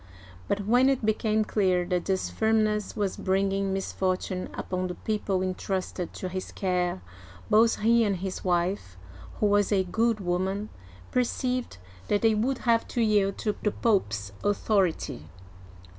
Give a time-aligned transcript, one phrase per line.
[0.47, 5.43] But when it became clear that this firm ness was bringing misfortune upon the people
[5.43, 7.03] intrusted to his care,
[7.51, 8.97] both he and his wife—
[9.39, 10.69] who was a good woman—
[11.11, 11.77] perceived
[12.07, 15.29] that they would have to yield to the Pope*s authority.